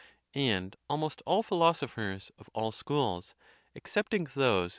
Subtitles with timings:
[0.33, 3.35] .And almost all philosophers, of all schools,
[3.75, 4.69] excepting those who are warp